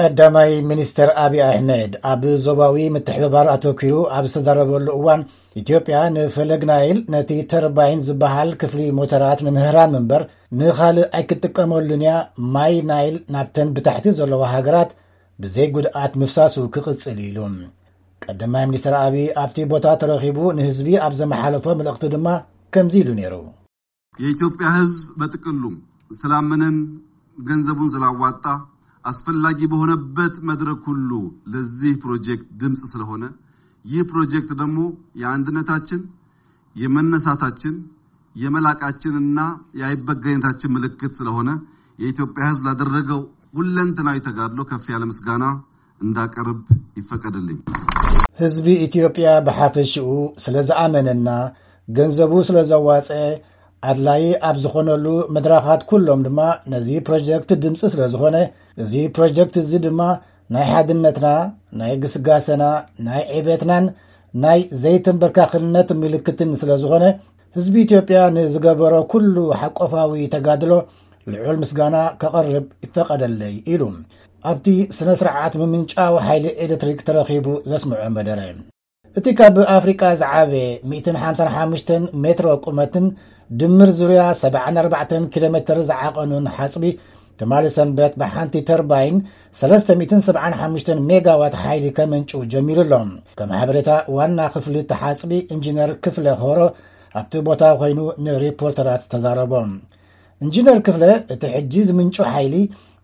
ቀዳማይ 0.00 0.52
ሚኒስትር 0.70 1.08
ኣብ 1.24 1.34
ኣሕመድ 1.48 1.92
ኣብ 2.12 2.22
ዞባዊ 2.44 2.76
ምትሕበባር 2.94 3.46
ኣተወኪሩ 3.54 3.94
ኣብ 4.16 4.24
ዝተዛረበሉ 4.32 4.86
እዋን 4.98 5.20
ኢትዮጵያ 5.60 5.96
ንፈለግናይል 6.14 6.98
ነቲ 7.14 7.30
ተርባይን 7.50 8.00
ዝበሃል 8.06 8.50
ክፍሊ 8.60 8.80
ሞተራት 8.98 9.40
ንምህራን 9.46 9.90
ምንበር 9.96 10.22
ንካልእ 10.60 11.08
ኣይክጥቀመሉን 11.18 12.02
ያ 12.08 12.12
ማይ 12.54 12.74
ናይል 12.92 13.16
ናብተን 13.34 13.68
ብታሕቲ 13.78 14.06
ዘለዎ 14.20 14.42
ሃገራት 14.54 14.90
ብዘይ 15.44 15.68
ጉድኣት 15.76 16.12
ምፍሳሱ 16.22 16.56
ክቕፅል 16.74 17.18
ኢሉ 17.28 17.38
ቀዳማይ 18.24 18.64
ሚኒስትር 18.70 18.94
ኣብ 19.04 19.14
ኣብቲ 19.44 19.58
ቦታ 19.72 19.84
ተረኺቡ 20.00 20.38
ንህዝቢ 20.58 20.88
ኣብ 21.06 21.12
ዘመሓለፎ 21.22 21.66
መልእኽቲ 21.80 22.04
ድማ 22.16 22.26
ከምዚ 22.74 22.94
ኢሉ 23.04 23.08
ነይሩ 23.20 23.34
የኢትዮጵያ 24.24 24.66
ህዝብ 24.80 25.06
በጥቅሉ 25.20 25.62
ዝስላመነን 26.16 26.76
ገንዘቡ 27.48 27.78
ስላዋጣ 27.94 28.44
አስፈላጊ 29.10 29.58
በሆነበት 29.70 30.34
መድረክ 30.48 30.82
ሁሉ 30.90 31.12
ለዚህ 31.52 31.92
ፕሮጀክት 32.02 32.46
ድምፅ 32.60 32.82
ስለሆነ 32.92 33.24
ይህ 33.92 34.02
ፕሮጀክት 34.10 34.50
ደሞ 34.60 34.76
የአንድነታችን 35.20 36.02
የመነሳታችን 36.82 37.74
የመላቃችን 38.42 39.14
ና 39.38 39.42
የአይበጋይነታችን 39.78 40.72
ምልክት 40.76 41.12
ስለሆነ 41.20 41.50
የኢትዮጵያ 42.02 42.44
ህዝብ 42.50 42.66
ደረገው 42.82 43.20
ሁለንትናዊተጋድሎ 43.58 44.60
ከፍ 44.70 44.84
ያለምስጋና 44.94 45.44
እንዳቀርብ 46.06 46.60
ይፈቀደልኝ 47.00 47.58
ህዝቢ 48.42 48.68
ኢትዮጵያ 48.86 49.28
በሓፈሽኡ 49.48 50.06
ስለዝአመነና 50.44 51.28
ገንዘቡ 51.98 52.32
ስለዘዋፀ 52.50 53.10
ኣድላይ 53.90 54.24
ኣብ 54.48 54.56
ዝኾነሉ 54.64 55.04
መድራኻት 55.34 55.80
ኩሎም 55.90 56.20
ድማ 56.26 56.40
ነዚ 56.72 56.88
ፕሮጀክት 57.06 57.50
ድምፂ 57.62 57.80
ስለ 57.92 58.02
ዝኾነ 58.12 58.36
እዚ 58.82 58.92
ፕሮጀክት 59.16 59.56
እዚ 59.62 59.72
ድማ 59.86 60.02
ናይ 60.54 60.64
ሓድነትና 60.72 61.28
ናይ 61.80 61.92
ግስጋሰና 62.02 62.64
ናይ 63.06 63.22
ዕበትናን 63.38 63.86
ናይ 64.44 64.60
ዘይትን 64.82 65.16
በርካክልነት 65.22 65.88
ምልክትን 66.02 66.50
ስለ 66.60 66.70
ዝኾነ 66.82 67.04
ህዝቢ 67.56 67.74
ኢትዮጵያ 67.86 68.20
ንዝገበሮ 68.36 68.94
ኩሉ 69.12 69.34
ሓቆፋዊ 69.60 70.12
ተጋድሎ 70.34 70.72
ልዑል 71.32 71.56
ምስጋና 71.64 71.96
ከቐርብ 72.22 72.66
ይፈቐደለይ 72.86 73.54
ኢሉ 73.72 73.82
ኣብቲ 74.52 74.66
ስነ 74.98 75.10
ስርዓት 75.22 75.54
ምምንጫው 75.62 76.14
ሓይሊ 76.26 76.46
ኤሌትሪክ 76.66 77.00
ተረኺቡ 77.08 77.48
ዘስምዖ 77.72 78.00
መደረ 78.18 78.38
እቲ 79.18 79.26
ካብ 79.38 79.56
ኣፍሪቃ 79.76 80.02
ዝዓበ 80.22 80.52
155 80.94 81.94
ሜትሮ 82.24 82.46
ቁመትን 82.66 83.06
ድምር 83.60 83.90
ዙርያ 83.96 84.20
74 84.40 85.24
ኪ 85.32 85.36
ሜ 85.54 85.56
ዝዓቐኑን 85.88 86.44
ሓፅቢ 86.56 86.84
ትማሊ 87.40 87.64
ሰንበት 87.74 88.12
ብሓንቲ 88.20 88.54
ተርባይን 88.68 89.16
375 89.60 90.90
ሜጋዋት 91.10 91.54
ሓይሊ 91.62 91.84
ከመንጩ 91.96 92.30
ጀሚሩ 92.52 92.78
ኣሎም 92.86 93.10
ከም 93.38 93.50
ሕበሬታ 93.60 93.90
ዋና 94.18 94.38
ክፍል 94.54 94.76
ተሓፅቢ 94.92 95.32
እንጂነር 95.56 95.90
ክፍለ 96.06 96.26
ክህሮ 96.42 96.60
ኣብቲ 97.20 97.32
ቦታ 97.48 97.62
ኮይኑ 97.82 98.00
ንሪፖርተራት 98.26 99.02
ዝተዛረቦም 99.06 99.70
እንጂነር 100.44 100.78
ክፍለ 100.88 101.04
እቲ 101.34 101.42
ሕጂዝ 101.56 101.88
ምንጩ 101.98 102.16
ሓይሊ 102.32 102.54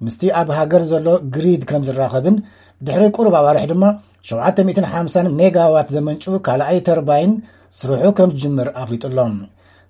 ምስቲ 0.06 0.22
ኣብ 0.40 0.48
ሃገር 0.60 0.84
ዘሎ 0.92 1.08
ግሪድ 1.36 1.64
ከም 1.72 1.84
ዝራኸብን 1.90 2.38
ድሕሪ 2.86 3.04
ቁርብ 3.18 3.36
ኣዋርሒ 3.42 3.66
ድማ 3.74 3.84
75 4.32 5.20
ሜጋዋት 5.42 5.90
ዘመንጩ 5.98 6.24
ካልኣይ 6.48 6.80
ተርባይን 6.88 7.34
ስርሑ 7.80 8.02
ከም 8.20 8.32
ጅምር 8.42 8.70
ኣፍሊጡሎም 8.84 9.34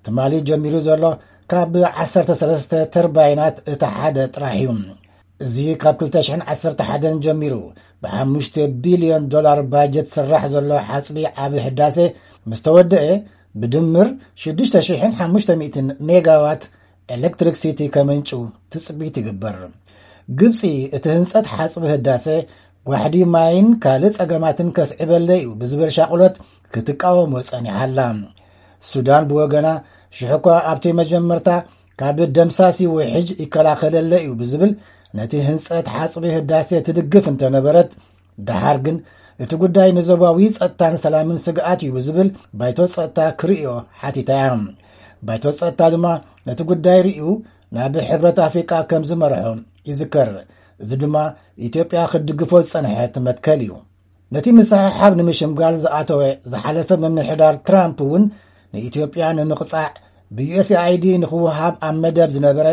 ትማሊ 0.08 0.34
ጀሚሩ 0.48 0.74
ዘሎ 0.86 1.04
ካብ 1.52 1.74
13 2.02 2.70
ተርባይናት 2.94 3.56
እቲ 3.72 3.82
ሓደ 3.96 4.16
ጥራሕ 4.34 4.54
እዩ 4.60 4.68
እዚ 5.44 5.56
ካብ 5.82 5.98
211 6.04 7.16
ጀሚሩ 7.26 7.54
ብ5ቢልዮን 8.02 9.24
ላር 9.46 9.60
ባጀት 9.72 10.06
ስራሕ 10.14 10.42
ዘሎ 10.54 10.70
ሓፅቢ 10.90 11.18
ዓብዪ 11.46 11.58
ህዳሴ 11.66 11.96
ምስ 12.52 12.60
ተወደአ 12.68 13.10
ብድምር 13.60 14.08
6500 14.46 15.58
ሜጋዋት 16.10 16.64
ኤሌክትሪክ 17.16 17.56
ሲቲ 17.64 17.80
ከመንጩ 17.96 18.30
ትፅቢት 18.72 19.14
ይግብር 19.22 19.58
ግብፂ 20.40 20.60
እቲ 20.98 21.04
ህንፀት 21.16 21.46
ሓፅቢ 21.56 21.84
ህዳሴ 21.94 22.26
ዋሕዲ 22.92 23.16
ማይን 23.34 23.68
ካልእ 23.84 24.14
ጸገማትን 24.16 24.68
ከስዕበለ 24.78 25.28
እዩ 25.42 25.48
ብዝበር 25.60 25.90
ሻቕሎት 25.98 26.34
ክትቃወሞ 26.72 27.32
ጸኒሓላ 27.52 27.98
ሱዳን 28.90 29.24
ብወገና 29.30 29.68
ሽሑኳ 30.16 30.46
ኣብቲ 30.70 30.84
መጀመርታ 31.00 31.50
ካብ 32.00 32.18
ደምሳሲ 32.36 32.78
ውሕጅ 32.96 33.28
ይከላኸለለ 33.44 34.12
እዩ 34.24 34.30
ብዝብል 34.40 34.72
ነቲ 35.18 35.32
ህንፀት 35.48 35.86
ሓፅቢ 35.96 36.24
ህዳሴ 36.36 36.68
ትድግፍ 36.86 37.24
እንተነበረት 37.32 37.90
ድሓር 38.48 38.78
ግን 38.86 38.96
እቲ 39.44 39.52
ጉዳይ 39.62 39.88
ንዘባዊ 39.96 40.38
ፀጥታን 40.56 40.94
ሰላምን 41.04 41.38
ስግኣት 41.46 41.80
እዩ 41.86 41.90
ብዝብል 41.96 42.28
ባይቶ 42.60 42.78
ፀጥታ 42.94 43.18
ክርዮ 43.40 43.64
ሓቲታ 44.00 44.30
እያ 44.42 44.52
ባይቶ 45.26 45.44
ፀጥታ 45.60 45.80
ድማ 45.94 46.06
ነቲ 46.48 46.60
ጉዳይ 46.70 46.98
ርዩ 47.06 47.22
ናብ 47.76 47.94
ሕብረት 48.08 48.38
ኣፍሪቃ 48.48 48.70
ከም 48.90 49.02
ዝመርሖ 49.10 49.42
ይዝከር 49.90 50.30
እዚ 50.82 50.90
ድማ 51.02 51.16
ኢትዮጵያ 51.68 52.00
ክትድግፎ 52.12 52.52
ዝፀንሐ 52.66 52.94
ትመትከል 53.14 53.60
እዩ 53.64 53.72
ነቲ 54.34 54.46
ምሳሓሓብ 54.58 55.12
ንምሽምጋል 55.20 55.76
ዝኣተወ 55.84 56.22
ዝሓለፈ 56.52 56.88
ምምሕዳር 57.04 57.54
ትራምፕ 57.68 57.98
እውን 58.06 58.24
ንኢትዮጵያ 58.74 59.24
ንምቕጻዕ 59.38 59.86
ብusኣid 60.38 61.04
ንኽውሃብ 61.22 61.74
ኣብ 61.88 61.96
መደብ 62.02 62.30
ዝነበረ 62.36 62.66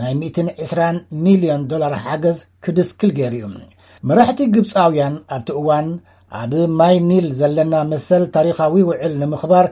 ናይ 0.00 0.12
120 0.20 1.00
,ልዮን 1.24 1.62
ዶላር 1.70 1.94
ሓገዝ 2.04 2.38
ክድስክል 2.64 3.10
ገይሩ 3.18 3.34
እዩ 3.48 3.64
መራሕቲ 4.08 4.40
ግብፃውያን 4.54 5.14
ኣብቲ 5.36 5.48
እዋን 5.60 5.88
ኣብ 6.40 6.52
ማይ 6.78 6.96
ኒል 7.08 7.26
ዘለና 7.40 7.74
መሰል 7.90 8.24
ታሪኻዊ 8.36 8.74
ውዕል 8.90 9.12
ንምኽባር 9.22 9.66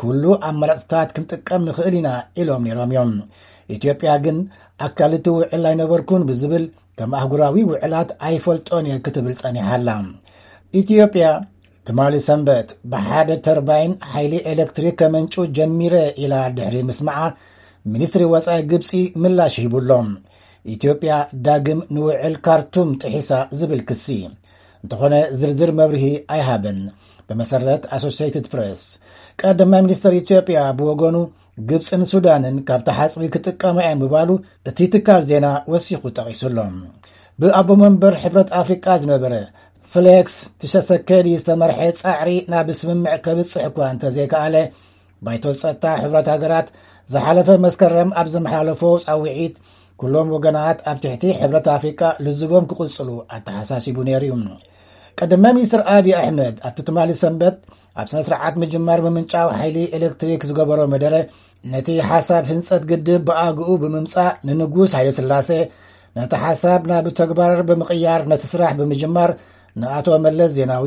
ኩሉ 0.00 0.22
ኣብ 0.48 0.54
መላፅታት 0.62 1.10
ክንጥቀም 1.16 1.62
ንኽእል 1.68 1.94
ኢና 2.00 2.08
ኢሎም 2.40 2.64
ነይሮም 2.68 2.90
እዮም 2.94 3.12
ኢትዮጵያ 3.76 4.10
ግን 4.24 4.38
ኣካል 4.86 5.12
ቲ 5.26 5.34
ውዕል 5.38 5.64
ኣይነበርኩን 5.72 6.26
ብዝብል 6.30 6.64
ከም 6.98 7.12
ኣህጉራዊ 7.20 7.56
ውዕላት 7.70 8.10
ኣይፈልጦን 8.28 8.86
እየ 8.90 8.96
ክትብል 9.06 9.34
ጸኒሓላ 9.42 9.88
ኢትዮጵያ 10.80 11.26
ትማሊ 11.88 12.14
ሰንበት 12.28 12.68
ብሓደ 12.92 13.30
ተርባይን 13.46 13.92
ሓይሊ 14.12 14.32
ኤሌክትሪክ 14.52 14.94
ከመንጩ 15.00 15.34
ጀሚረ 15.56 15.94
ኢላ 16.22 16.32
ድሕሪ 16.56 16.76
ምስመዓ 16.88 17.18
ሚኒስትሪ 17.92 18.22
ወፃኢ 18.34 18.62
ግብፂ 18.70 18.90
ምላሽ 19.24 19.54
ሂብሎም 19.64 20.08
ኢትዮጵያ 20.74 21.14
ዳግም 21.46 21.80
ንውዕል 21.96 22.34
ካርቱም 22.46 22.88
ጥሒሳ 23.02 23.30
ዝብል 23.58 23.82
ክሲ 23.88 24.06
እንተኾነ 24.82 25.14
ዝርዝር 25.40 25.70
መብርሂ 25.80 26.04
ኣይሃበን 26.36 26.80
ብመሰረት 27.28 27.84
ኣሶስትድ 27.96 28.46
ፕሬስ 28.52 28.82
ቀዳማ 29.42 29.72
ሚኒስትር 29.86 30.12
ኢትዮጵያ 30.22 30.58
ብወገኑ 30.80 31.16
ግብፂን 31.70 32.02
ሱዳንን 32.12 32.56
ካብቲ 32.68 32.88
ሓፅቢ 32.98 33.24
ክጥቀማ 33.34 33.76
እያ 33.84 33.92
ምባሉ 34.02 34.28
እቲ 34.70 34.78
ትካል 34.94 35.22
ዜና 35.30 35.46
ወሲኹ 35.74 36.00
ጠቒሱሎም 36.18 36.74
ብኣቦ 37.42 37.68
መንበር 37.84 38.14
ሕብረት 38.24 38.50
ኣፍሪቃ 38.60 38.84
ዝነበረ 39.04 39.34
ፍሌክስ 39.92 40.34
ትሸሰከዲ 40.60 41.26
ዝተመርሐ 41.40 41.78
ፃዕሪ 42.00 42.30
ናብ 42.52 42.68
ስምምዕ 42.78 43.12
ከብፅሕ 43.24 43.62
እኳ 43.68 43.76
እንተዘይከኣለ 43.94 44.56
ባይቶ 45.26 45.44
ፀታ 45.60 45.84
ሕብረት 46.02 46.28
ሃገራት 46.34 46.68
ዝሓለፈ 47.12 47.48
መስከረም 47.66 48.10
ኣብ 48.20 48.28
ዘመሓላለፎ 48.34 48.82
ፃውዒት 49.04 49.54
ኩሎም 50.00 50.28
ወገናት 50.34 50.78
ኣብ 50.90 50.98
ትሕቲ 51.04 51.24
ሕብረት 51.40 51.66
ኣፍሪካ 51.76 52.00
ልዝቦም 52.24 52.64
ክቕፅሉ 52.70 53.08
ኣተሓሳሲቡ 53.36 53.96
ነሩ 54.10 54.22
እዩ 54.38 54.50
ቀድማ 55.20 55.44
ምኒስትር 55.56 55.82
ኣብዪ 55.94 56.08
ኣሕመድ 56.20 56.54
ኣብቲ 56.68 56.78
ትማ 56.88 56.98
ሰንበት 57.22 57.56
ኣብ 58.00 58.06
ስነስርዓት 58.12 58.54
ምጅመር 58.62 58.98
ብምንጫው 59.04 59.48
ሓይሊ 59.58 59.76
ኤሌክትሪክ 59.96 60.42
ዝገበሮ 60.48 60.80
መደረ 60.94 61.14
ነቲ 61.74 61.88
ሓሳብ 62.10 62.44
ህንፀት 62.52 62.82
ግድብ 62.90 63.22
ብኣግኡ 63.28 63.68
ብምምፃእ 63.84 64.32
ንንጉስ 64.48 64.90
ሓይስላሴ 64.96 65.50
ነቲ 66.18 66.32
ሓሳብ 66.46 66.82
ናብ 66.92 67.06
ተግባር 67.22 67.60
ብምቕያር 67.70 68.22
ነቲ 68.32 68.42
ስራሕ 68.54 68.70
ብምጅማር 68.80 69.30
ንአቶ 69.80 70.06
መለስ 70.24 70.50
ዜናዊ 70.58 70.86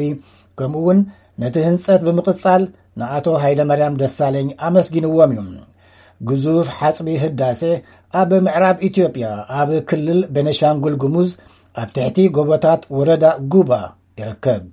ከምኡ 0.59 0.79
ውን 0.87 0.99
ነቲ 1.41 1.55
ህንጸት 1.67 2.01
ብምቕፃል 2.07 2.63
ንአቶ 3.01 3.25
ሃይለመርያም 3.43 3.99
ደሳሌኝ 4.01 4.47
ኣመስጊንዎም 4.67 5.33
እዩ 5.39 5.47
ግዙፍ 6.29 6.67
ሓፅቢ 6.79 7.09
ህዳሴ 7.23 7.61
ኣብ 8.21 8.31
ምዕራብ 8.47 8.77
ኢትዮጵያ 8.89 9.27
ኣብ 9.59 9.69
ክልል 9.91 10.19
ቤነሻንጉል 10.35 10.95
ግሙዝ 11.03 11.29
ኣብ 11.83 11.89
ትሕቲ 11.97 12.17
ጎቦታት 12.37 12.83
ወረዳ 12.99 13.25
ጉባ 13.55 13.71
ይርከብ 14.21 14.69